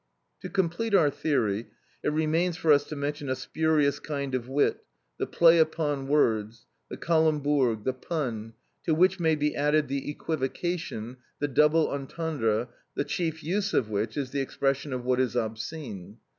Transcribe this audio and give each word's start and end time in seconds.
To 0.41 0.49
complete 0.49 0.95
our 0.95 1.11
theory 1.11 1.67
it 2.03 2.09
remains 2.11 2.57
for 2.57 2.73
us 2.73 2.85
to 2.85 2.95
mention 2.95 3.29
a 3.29 3.35
spurious 3.35 3.99
kind 3.99 4.33
of 4.33 4.49
wit, 4.49 4.83
the 5.19 5.27
play 5.27 5.59
upon 5.59 6.07
words, 6.07 6.65
the 6.89 6.97
calembourg, 6.97 7.83
the 7.83 7.93
pun, 7.93 8.53
to 8.85 8.95
which 8.95 9.19
may 9.19 9.35
be 9.35 9.55
added 9.55 9.89
the 9.89 10.09
equivocation, 10.09 11.17
the 11.37 11.47
double 11.47 11.87
entendre, 11.91 12.69
the 12.95 13.05
chief 13.05 13.43
use 13.43 13.75
of 13.75 13.91
which 13.91 14.17
is 14.17 14.31
the 14.31 14.41
expression 14.41 14.91
of 14.91 15.05
what 15.05 15.19
is 15.19 15.35
obscene. 15.37 16.17